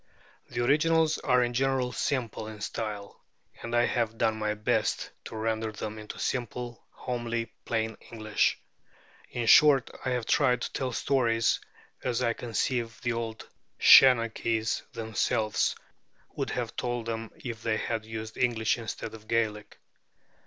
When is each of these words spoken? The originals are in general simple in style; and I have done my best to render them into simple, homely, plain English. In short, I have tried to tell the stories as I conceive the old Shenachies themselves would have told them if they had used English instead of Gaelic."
The 0.49 0.63
originals 0.65 1.19
are 1.19 1.43
in 1.43 1.53
general 1.53 1.91
simple 1.91 2.47
in 2.47 2.59
style; 2.61 3.21
and 3.61 3.75
I 3.75 3.85
have 3.85 4.17
done 4.17 4.35
my 4.35 4.55
best 4.55 5.11
to 5.25 5.35
render 5.35 5.71
them 5.71 5.99
into 5.99 6.17
simple, 6.17 6.83
homely, 6.89 7.53
plain 7.65 7.97
English. 8.09 8.57
In 9.29 9.45
short, 9.45 9.91
I 10.03 10.09
have 10.09 10.25
tried 10.25 10.61
to 10.61 10.73
tell 10.73 10.89
the 10.89 10.95
stories 10.95 11.59
as 12.03 12.23
I 12.23 12.33
conceive 12.33 12.99
the 13.01 13.13
old 13.13 13.47
Shenachies 13.79 14.81
themselves 14.91 15.75
would 16.35 16.49
have 16.49 16.75
told 16.75 17.05
them 17.05 17.29
if 17.35 17.61
they 17.61 17.77
had 17.77 18.03
used 18.03 18.37
English 18.37 18.79
instead 18.79 19.13
of 19.13 19.27
Gaelic." 19.27 19.77